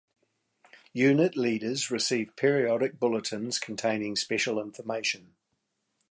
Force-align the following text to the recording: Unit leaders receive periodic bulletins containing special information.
Unit 0.93 1.37
leaders 1.37 1.91
receive 1.91 2.35
periodic 2.35 2.99
bulletins 2.99 3.59
containing 3.59 4.15
special 4.15 4.59
information. 4.59 5.35